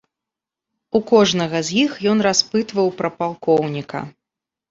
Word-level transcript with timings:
У 0.99 1.01
кожнага 1.09 1.59
з 1.67 1.75
іх 1.83 1.91
ён 2.13 2.17
распытваў 2.27 2.87
пра 3.01 3.09
палкоўніка. 3.19 3.99